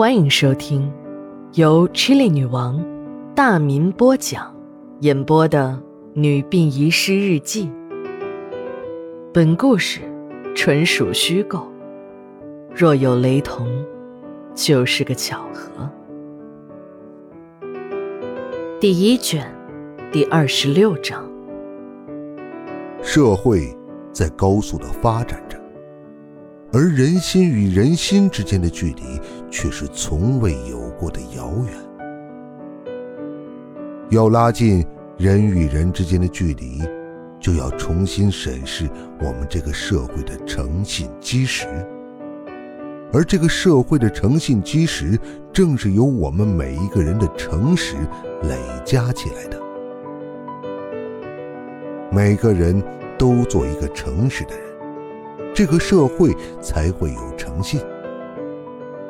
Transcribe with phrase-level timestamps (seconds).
[0.00, 0.90] 欢迎收听
[1.52, 2.82] 由 Chili 女王
[3.34, 4.50] 大民播讲、
[5.00, 5.78] 演播的
[6.18, 7.66] 《女病遗失日记》。
[9.30, 10.00] 本故事
[10.56, 11.70] 纯属虚构，
[12.74, 13.68] 若有雷同，
[14.54, 15.86] 就是个巧合。
[18.80, 19.54] 第一卷，
[20.10, 21.30] 第二十六章。
[23.02, 23.76] 社会
[24.14, 25.49] 在高速的发展着。
[26.72, 29.02] 而人心与人心之间的距离
[29.50, 31.74] 却是从未有过的遥远。
[34.10, 34.86] 要拉近
[35.18, 36.80] 人与人之间的距离，
[37.40, 41.66] 就要重新审视我们这个社会的诚信基石。
[43.12, 45.18] 而这个社会的诚信基石，
[45.52, 47.96] 正是由我们每一个人的诚实
[48.44, 49.60] 累加起来的。
[52.12, 52.80] 每个人
[53.18, 54.69] 都做一个诚实的人。
[55.54, 57.80] 这个社会才会有诚信。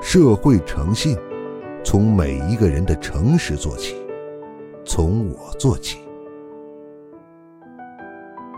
[0.01, 1.17] 社会诚信，
[1.85, 3.97] 从每一个人的诚实做起，
[4.85, 5.99] 从我做起。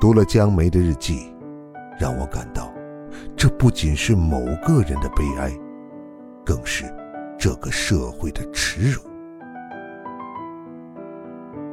[0.00, 1.34] 读了江梅的日记，
[1.98, 2.72] 让我感到，
[3.36, 5.52] 这不仅是某个人的悲哀，
[6.44, 6.84] 更是
[7.38, 9.00] 这个社会的耻辱。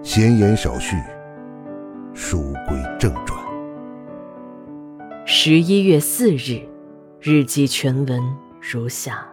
[0.04, 0.96] 闲言少叙，
[2.14, 3.39] 书归正传。
[5.32, 6.60] 十一月四日，
[7.22, 8.20] 日记全文
[8.60, 9.24] 如下：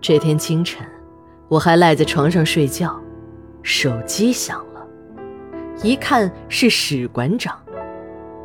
[0.00, 0.84] 这天清晨，
[1.46, 3.00] 我还赖在床上睡觉，
[3.62, 4.84] 手机响了，
[5.84, 7.56] 一看是史馆长，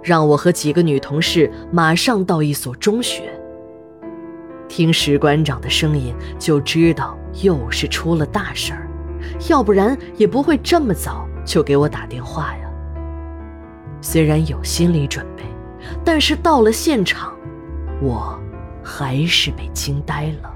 [0.03, 3.33] 让我和几个女同事马上到一所中学。
[4.67, 8.87] 听史馆长的声音就知道又是出了大事儿，
[9.49, 12.70] 要不然也不会这么早就给我打电话呀。
[14.01, 15.43] 虽然有心理准备，
[16.03, 17.31] 但是到了现场，
[18.01, 18.39] 我
[18.83, 20.51] 还是被惊呆了。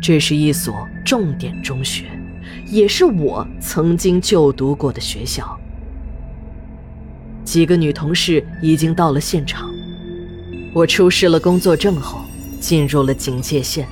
[0.00, 2.04] 这是一所重点中学，
[2.66, 5.58] 也是我曾经就读过的学校。
[7.44, 9.68] 几个女同事已经到了现场，
[10.72, 12.20] 我出示了工作证后，
[12.60, 13.88] 进入了警戒线。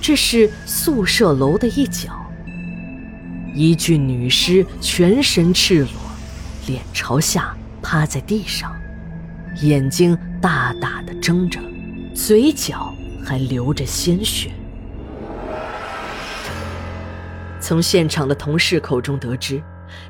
[0.00, 2.19] 这是宿舍楼的一角。
[3.54, 5.92] 一具女尸全身赤裸，
[6.66, 8.74] 脸朝下趴在地上，
[9.62, 11.60] 眼睛大大的睁着，
[12.14, 12.94] 嘴角
[13.24, 14.52] 还流着鲜血。
[17.60, 19.62] 从现场的同事口中得知，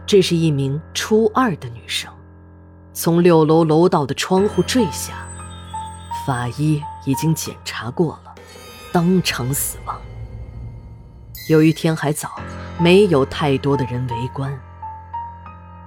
[0.07, 2.13] 这是一名初二的女生，
[2.93, 5.27] 从六楼楼道的窗户坠下，
[6.27, 8.35] 法医已经检查过了，
[8.93, 9.99] 当场死亡。
[11.49, 12.39] 由于天还早。
[12.81, 14.59] 没有太多的人围观，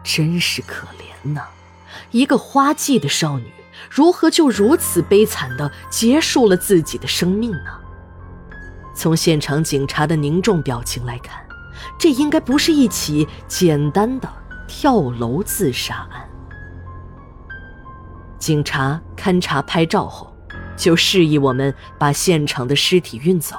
[0.03, 1.41] 真是可怜呐！
[2.11, 3.51] 一个花季的少女，
[3.89, 7.79] 如何就如此悲惨的结束了自己的生命呢？
[8.93, 11.43] 从现场警察的凝重表情来看，
[11.97, 14.29] 这应该不是一起简单的
[14.67, 16.29] 跳楼自杀案。
[18.37, 20.31] 警察勘察拍照后，
[20.77, 23.57] 就示意我们把现场的尸体运走。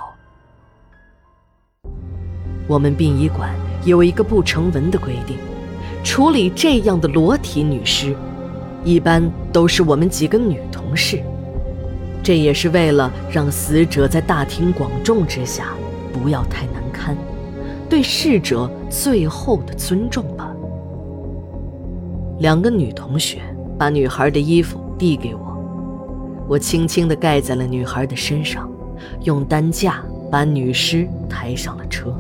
[2.67, 3.51] 我们殡仪馆
[3.85, 5.37] 有一个不成文的规定，
[6.03, 8.17] 处理这样的裸体女尸，
[8.83, 11.21] 一般都是我们几个女同事。
[12.23, 15.75] 这也是为了让死者在大庭广众之下
[16.11, 17.15] 不要太难堪，
[17.87, 20.51] 对逝者最后的尊重吧。
[22.39, 23.43] 两个女同学
[23.79, 28.71] 把女孩的衣服递给我，我轻轻地盖在了女孩的身上，
[29.25, 32.17] 用担架把女尸抬上了车。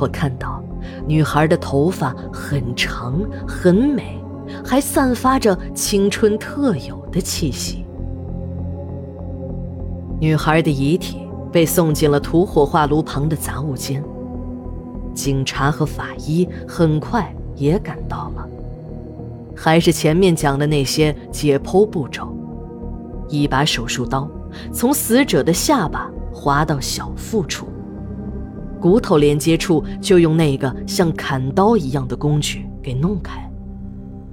[0.00, 0.62] 我看到，
[1.06, 4.20] 女孩的头发很长很美，
[4.64, 7.84] 还散发着青春特有的气息。
[10.20, 14.02] 女孩的遗体被送进了土火化炉旁的杂物间。
[15.14, 18.48] 警察和法医很快也赶到了，
[19.54, 22.28] 还是前面讲的那些解剖步骤：
[23.28, 24.28] 一把手术刀
[24.72, 27.67] 从死者的下巴划到小腹处。
[28.78, 33.50] 骨头连接处就用那个像砍刀一样的工具给弄开，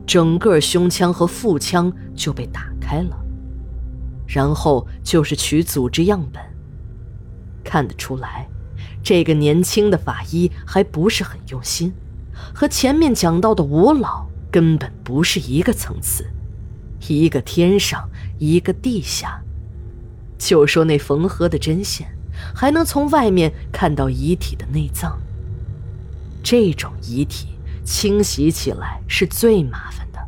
[0.05, 3.17] 整个胸腔和腹腔就被打开了，
[4.27, 6.41] 然后就是取组织样本。
[7.63, 8.47] 看得出来，
[9.03, 11.91] 这个年轻的法医还不是很用心，
[12.53, 16.25] 和前面讲到的吴老根本不是一个层次，
[17.07, 18.07] 一个天上，
[18.37, 19.41] 一个地下。
[20.37, 22.14] 就说那缝合的针线。
[22.53, 25.19] 还能从外面看到遗体的内脏。
[26.43, 27.47] 这种遗体
[27.83, 30.19] 清洗起来是最麻烦的，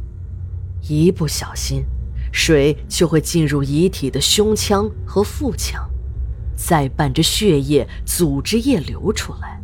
[0.81, 1.86] 一不小心，
[2.31, 5.88] 水就会进入遗体的胸腔和腹腔，
[6.56, 9.62] 再伴着血液、组织液流出来。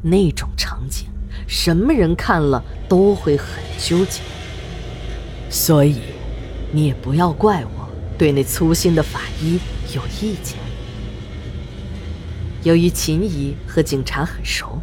[0.00, 1.08] 那种场景，
[1.48, 4.20] 什么人看了都会很纠结。
[5.50, 6.00] 所以，
[6.70, 9.58] 你也不要怪我对那粗心的法医
[9.92, 10.56] 有意见。
[12.64, 14.80] 由于秦姨和警察很熟，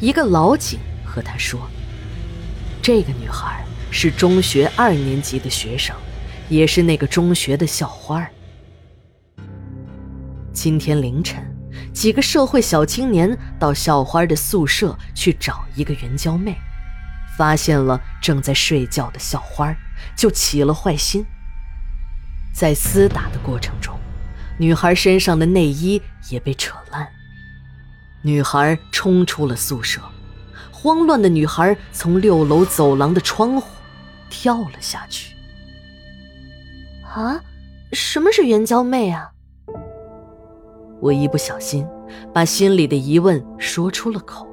[0.00, 1.60] 一个老警和他说
[2.82, 5.94] ：“这个女孩是中学二年级的学生，
[6.48, 8.28] 也是那个中学的校花。”
[10.52, 11.44] 今天凌晨，
[11.92, 16.56] 几个社会小青年到校花的宿舍去找一个援交妹，
[17.36, 19.72] 发现了正在睡觉的校花，
[20.16, 21.24] 就起了坏心。
[22.52, 23.94] 在厮打的过程中，
[24.58, 26.00] 女孩身上的内衣
[26.30, 27.06] 也被扯烂。
[28.22, 30.00] 女孩冲出了宿舍，
[30.72, 33.68] 慌乱的女孩从六楼走廊的窗户
[34.28, 35.34] 跳了下去。
[37.14, 37.40] 啊，
[37.92, 39.30] 什么是援交妹啊？
[41.00, 41.86] 我一不小心
[42.32, 44.46] 把心里的疑问说出了口。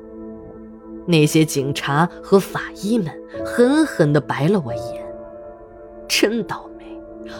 [1.07, 3.13] 那些警察和法医们
[3.45, 5.05] 狠狠地白了我一眼，
[6.07, 6.85] 真倒霉，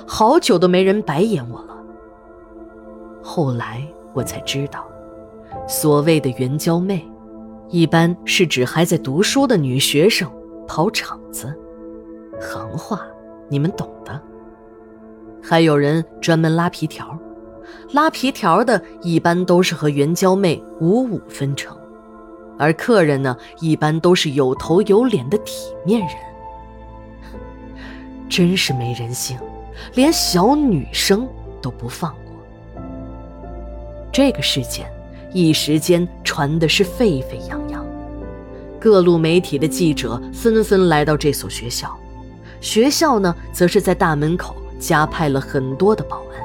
[0.08, 1.83] 好久都没人白眼我了。
[3.24, 3.82] 后来
[4.14, 4.86] 我才知道。
[5.68, 7.08] 所谓的援交妹，
[7.70, 10.30] 一般是指还在读书的女学生
[10.68, 11.56] 跑场子，
[12.42, 13.02] 行话
[13.48, 14.22] 你们懂的。
[15.42, 17.18] 还有人专门拉皮条，
[17.92, 21.78] 拉皮条的一般都是和援交妹五五分成，
[22.58, 26.10] 而客人呢，一般都是有头有脸的体面人。
[28.28, 29.38] 真是没人性，
[29.94, 31.28] 连小女生
[31.62, 32.23] 都不放过。
[34.14, 34.90] 这个事件。
[35.34, 37.84] 一时间传的是沸沸扬扬，
[38.80, 41.92] 各路媒体的记者纷纷来到这所学校，
[42.62, 46.40] 学校呢，则是在大门口加派了很多的保安。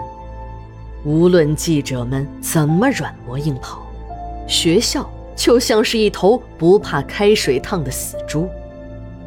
[1.05, 3.87] 无论记者们怎么软磨硬泡，
[4.47, 5.07] 学校
[5.37, 8.49] 就像是一头不怕开水烫的死猪。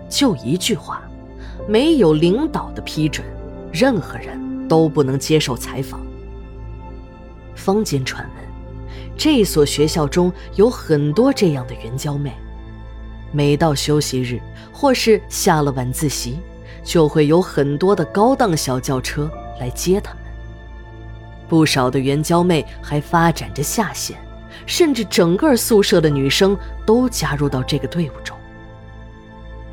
[0.09, 1.03] 就一句话，
[1.67, 3.23] 没有领导的批准，
[3.71, 6.01] 任何人都不能接受采访。
[7.55, 8.43] 坊间传闻。
[9.17, 12.33] 这所学校中有很多这样的援交妹，
[13.31, 14.39] 每到休息日
[14.73, 16.39] 或是下了晚自习，
[16.83, 20.23] 就会有很多的高档小轿车来接他们。
[21.47, 24.17] 不少的援交妹还发展着下线，
[24.65, 28.35] 甚至整个宿舍的女生都加入到这个队伍中。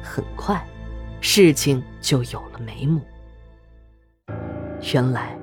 [0.03, 0.61] 很快，
[1.21, 3.01] 事情就有了眉目。
[4.93, 5.38] 原来，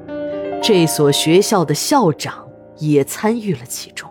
[0.68, 2.44] 这所学校的校长。
[2.80, 4.10] 也参与了其中，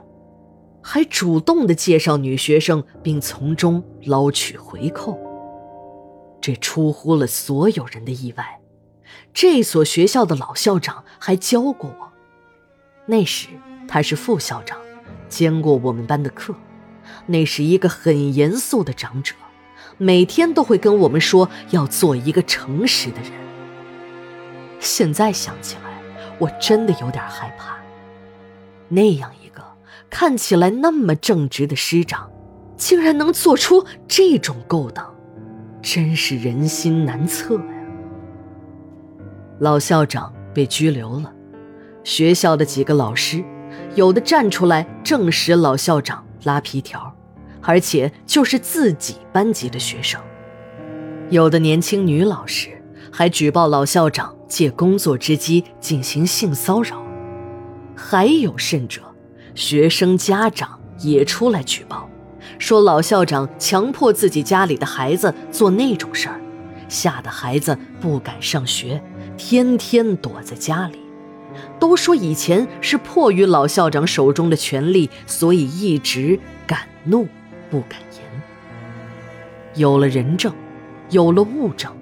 [0.81, 5.19] 还主动的介绍女学生，并从中捞取回扣。
[6.41, 8.61] 这出乎了所有人的意外。
[9.35, 12.12] 这所学校的老校长还教过我，
[13.05, 13.49] 那时
[13.87, 14.79] 他是副校长，
[15.29, 16.55] 兼过我们班的课。
[17.27, 19.35] 那是一个很严肃的长者，
[19.99, 23.33] 每天都会跟我们说要做一个诚实的人。
[24.81, 25.94] 现在想起来，
[26.38, 27.76] 我真的有点害怕。
[28.88, 29.62] 那样一个
[30.10, 32.31] 看起来那么正直的师长，
[32.76, 35.14] 竟然能做出这种勾当，
[35.81, 37.64] 真是人心难测呀！
[39.58, 41.32] 老校长被拘留了，
[42.03, 43.43] 学校的几个老师
[43.94, 47.14] 有的站出来证实老校长拉皮条，
[47.62, 50.20] 而且就是自己班级的学生；
[51.31, 52.73] 有的年轻女老师
[53.17, 57.01] 还举报老校长借工作之机进行性骚扰。
[57.94, 59.03] 还有甚者，
[59.55, 62.11] 学生家长也出来举报，
[62.59, 66.41] 说老校长强迫自己家里的孩子做那种事儿，
[66.89, 69.01] 吓得孩子不敢上学，
[69.37, 70.99] 天天躲在家里。
[71.79, 77.29] 都说以前是迫于老校长手中的权力，所以一直敢怒
[77.71, 78.43] 不敢言。
[79.77, 80.53] 有了人证，
[81.11, 81.93] 有了物证，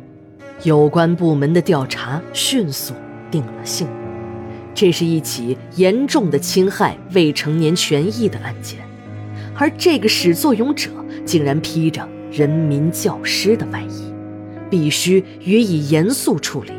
[0.64, 2.94] 有关部门的调查迅速
[3.30, 3.88] 定了性。
[4.74, 8.78] 这是一起严重的侵害未成年权益的案件，
[9.54, 10.90] 而这个始作俑者
[11.26, 14.12] 竟然披着人民教师的外衣，
[14.70, 16.72] 必须予以严肃处理。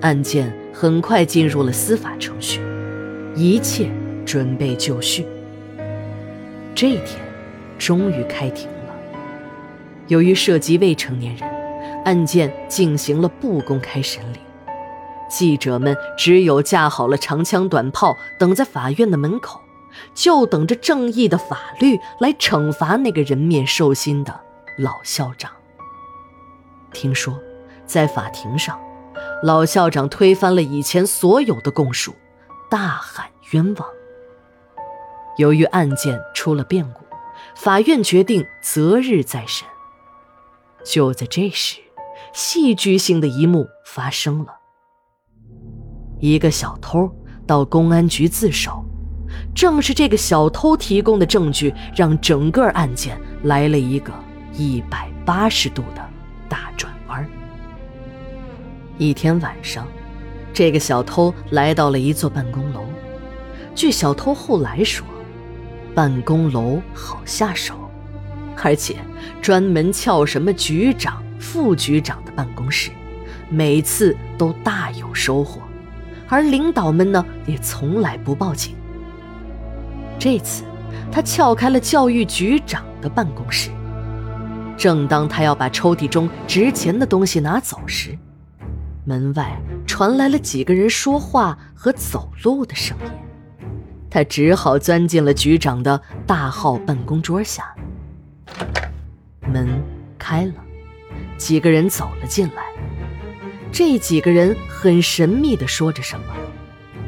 [0.00, 2.60] 案件很快进入了司法程序，
[3.34, 3.90] 一切
[4.24, 5.26] 准备就绪。
[6.74, 7.20] 这一天，
[7.78, 8.96] 终于开庭了。
[10.06, 11.47] 由于涉及未成年人，
[12.04, 14.38] 案件进行了不公开审理。
[15.28, 19.60] 记者们只有架好了长枪短炮，等在法院的门口，
[20.14, 24.40] 就等着正义的法律来惩罚那个人面兽心的
[24.78, 25.50] 老校长。
[26.92, 27.38] 听说，
[27.84, 28.80] 在法庭上，
[29.42, 32.14] 老校长推翻了以前所有的供述，
[32.70, 33.88] 大喊冤枉。
[35.36, 37.04] 由于案件出了变故，
[37.54, 39.68] 法院决定择日再审。
[40.84, 41.80] 就在这时，
[42.32, 44.48] 戏剧性的一幕发生了：
[46.20, 47.10] 一个小偷
[47.46, 48.84] 到公安局自首，
[49.54, 54.12] 正是这个小偷提供的证据，让整个案件来了一个
[54.52, 56.08] 一百八十度的
[56.48, 57.26] 大转弯。
[58.98, 59.86] 一天晚上，
[60.52, 62.84] 这个小偷来到了一座办公楼。
[63.74, 65.06] 据小偷后来说，
[65.94, 67.74] 办公楼好下手，
[68.62, 68.96] 而且
[69.40, 72.90] 专门撬什么局长、副局长的办公室，
[73.48, 75.62] 每次都大有收获。
[76.28, 78.74] 而领导们呢，也从来不报警。
[80.18, 80.64] 这次，
[81.10, 83.70] 他撬开了教育局长的办公室。
[84.76, 88.16] 正当他要把抽屉中值钱的东西拿走时，
[89.04, 93.10] 门外传来了几个人说话和走路的声音。
[94.10, 97.74] 他只好钻进了局长的大号办公桌下。
[99.52, 99.82] 门
[100.18, 100.54] 开了，
[101.38, 102.62] 几个人走了进来。
[103.72, 106.34] 这几个人很神秘地说着什么，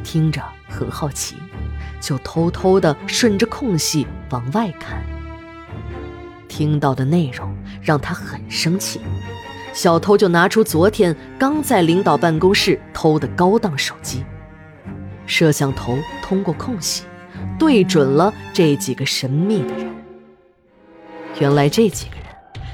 [0.02, 1.36] 听着很好奇，
[2.00, 5.02] 就偷偷地顺着空隙往外看。
[6.48, 9.00] 听到的内容让他很生气，
[9.72, 14.24] 小偷就拿出昨天刚在领导办公室偷的高档手机。
[15.26, 17.04] 摄像头通过空隙，
[17.58, 19.94] 对准了这几个神秘的人。
[21.38, 22.19] 原来这几个人，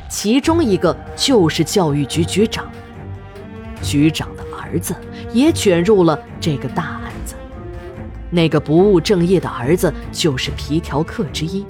[0.08, 2.66] 其中一个就是教育局局长。
[3.82, 4.94] 局长的儿子
[5.32, 7.34] 也卷入了这个大案子。
[8.30, 11.64] 那个不务正业的儿子就是皮条客之一。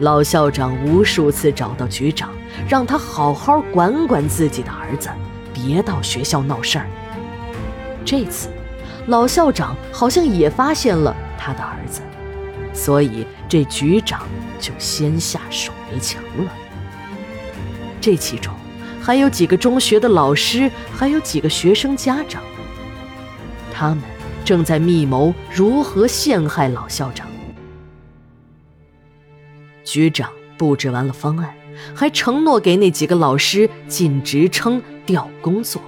[0.00, 2.30] 老校长无数次找到局长，
[2.68, 5.08] 让他好好管管自己的儿子，
[5.52, 6.86] 别到学校闹事儿。
[8.04, 8.48] 这次。
[9.08, 12.00] 老校长好像也发现了他的儿子，
[12.72, 14.22] 所以这局长
[14.58, 16.50] 就先下手为强了。
[18.06, 18.54] 这其中
[19.02, 22.40] 还有几个中学的老师，还有几个学生家长，
[23.72, 23.98] 他们
[24.44, 27.26] 正在密谋如何陷害老校长。
[29.82, 31.52] 局长布置完了方案，
[31.96, 35.82] 还承诺给那几个老师进职称、调工作。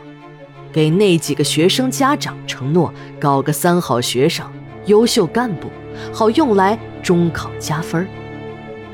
[0.73, 4.45] 给那几个学生家长承诺，搞个三好学生、
[4.87, 5.71] 优秀干部，
[6.13, 8.05] 好用来中考加分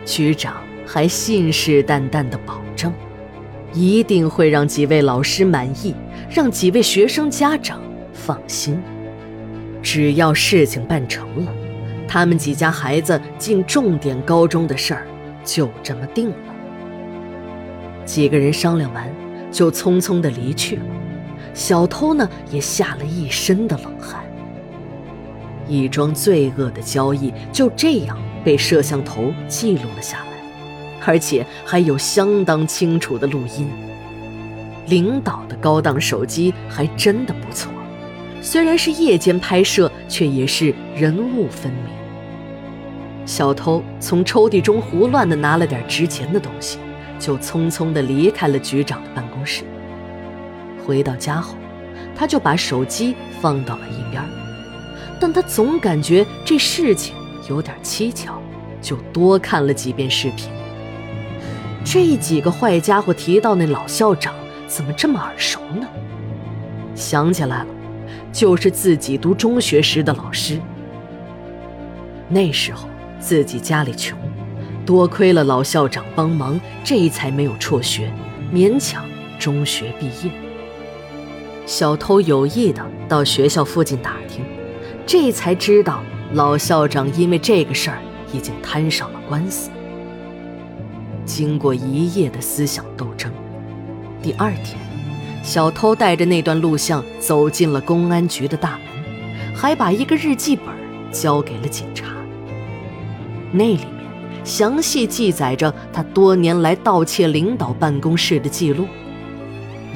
[0.04, 2.92] 局长还信誓旦旦地保证，
[3.74, 5.94] 一定会让几位老师满意，
[6.30, 7.80] 让几位学生家长
[8.12, 8.80] 放心。
[9.82, 11.52] 只要事情办成了，
[12.06, 15.06] 他们几家孩子进重点高中的事儿
[15.44, 16.36] 就这么定了。
[18.04, 19.12] 几个人商量完，
[19.50, 20.82] 就匆匆地离去了。
[21.52, 24.24] 小偷呢，也吓了一身的冷汗。
[25.66, 30.33] 一桩罪恶的交易就这样被摄像头记录了下来，
[31.04, 33.68] 而且还有相当清楚的录音。
[34.86, 37.72] 领导的高档手机还真的不错，
[38.42, 41.94] 虽然是夜间拍摄，却也是人物分明。
[43.24, 46.78] 小偷从抽屉中胡乱的拿了点值钱的东西，
[47.18, 49.64] 就匆匆的离开了局长的办公室。
[50.84, 51.56] 回到家后，
[52.14, 54.22] 他就把手机放到了一边
[55.18, 57.14] 但他总感觉这事情
[57.48, 58.34] 有点蹊跷，
[58.82, 60.50] 就多看了几遍视频。
[61.84, 64.34] 这几个坏家伙提到那老校长，
[64.66, 65.86] 怎么这么耳熟呢？
[66.94, 67.66] 想起来了，
[68.32, 70.58] 就是自己读中学时的老师。
[72.28, 72.88] 那时候
[73.20, 74.18] 自己家里穷，
[74.86, 78.10] 多亏了老校长帮忙，这才没有辍学，
[78.52, 79.04] 勉强
[79.38, 80.32] 中学毕业。
[81.66, 84.44] 小偷有意的到学校附近打听，
[85.06, 87.98] 这才知道老校长因为这个事儿
[88.32, 89.70] 已经摊上了官司。
[91.24, 93.32] 经过一夜的思想斗争，
[94.22, 94.78] 第二天，
[95.42, 100.66] 小偷带着那段录像走进了公安局的大门，还把一个日记本
[101.10, 102.06] 交给了警察。
[103.50, 103.88] 那里面
[104.44, 108.86] 详细记载着他多年来盗窃领导办公室的记录。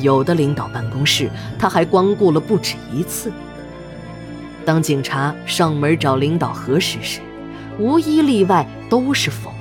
[0.01, 3.33] 有的领导办公室，他还光顾了不止一次。
[4.65, 7.21] 当警察上门找领导核实时，
[7.79, 9.53] 无一例外都是否，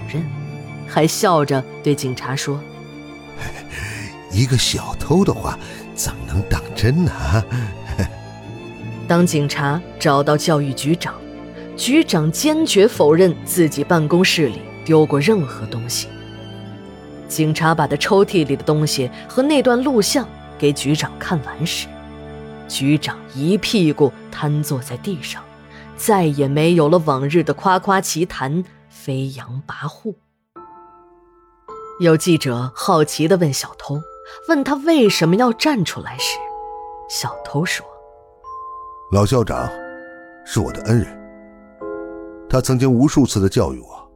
[0.87, 2.59] 还笑着对警察说
[4.31, 5.57] ：“一个小偷的话，
[5.93, 7.11] 怎么能当真呢？”
[9.07, 11.15] 当警察找到教育局长，
[11.77, 16.07] 局长坚决否认自己办公室里丢过任何东西。
[17.27, 20.27] 警察把他抽屉里的东西和那段录像
[20.57, 21.87] 给局长看完时，
[22.67, 25.41] 局长一屁股瘫坐在地上，
[25.95, 30.15] 再也没有了往日的夸夸其谈、飞扬跋扈。
[31.99, 33.99] 有记者好奇地问小偷
[34.47, 36.37] ：“问他为什么要站出来？”时，
[37.09, 37.83] 小偷说
[39.11, 39.67] ：“老校长
[40.45, 41.07] 是我的恩人，
[42.47, 44.11] 他曾经无数次的教育我，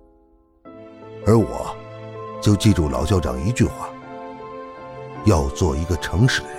[1.25, 1.75] 而我
[2.39, 3.89] 就记住老校长一句话：
[5.25, 6.57] 要做一个诚实的人。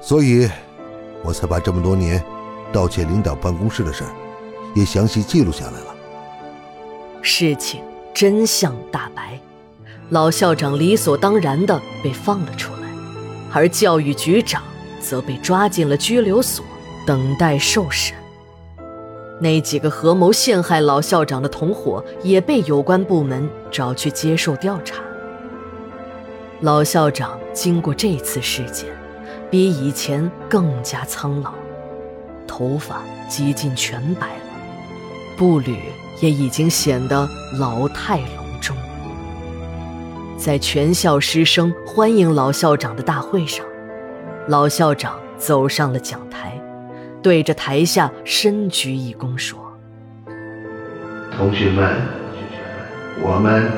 [0.00, 0.48] 所以，
[1.24, 2.24] 我才把这么多年
[2.72, 4.10] 盗窃领导办公室的事儿
[4.72, 5.94] 也详细记录下来了。
[7.22, 7.82] 事情。”
[8.14, 9.40] 真相大白，
[10.10, 12.88] 老校长理所当然的被放了出来，
[13.52, 14.62] 而教育局长
[15.00, 16.64] 则被抓进了拘留所，
[17.04, 18.16] 等待受审。
[19.40, 25.02] 那几个合谋陷害老校长的同伙也被有关部门找去接受调查。
[26.60, 28.88] 老校长经过这次事件，
[29.50, 31.52] 比以前更加苍老，
[32.46, 34.42] 头发几近全白了，
[35.36, 35.76] 步履。
[36.20, 37.28] 也已经显得
[37.58, 38.76] 老态龙钟。
[40.36, 43.64] 在全校师生欢迎老校长的大会上，
[44.48, 46.60] 老校长走上了讲台，
[47.22, 49.58] 对着台下深鞠一躬说
[51.36, 51.96] ：“同学们，
[53.22, 53.70] 我们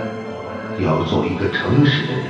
[0.84, 2.24] 要做一个诚实的人。”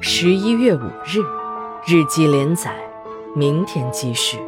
[0.00, 1.20] 十一月五日，
[1.86, 2.74] 日记连载，
[3.36, 4.38] 明天继续。